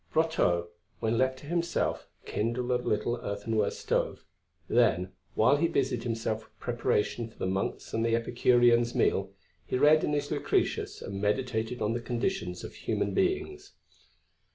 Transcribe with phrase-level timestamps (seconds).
[0.11, 0.69] Brotteaux,
[0.99, 4.25] when left to himself, kindled a little earthenware stove;
[4.67, 9.29] then, while he busied himself with preparations for the Monk's and the Epicurean's meal,
[9.63, 13.73] he read in his Lucretius and meditated on the conditions of human beings.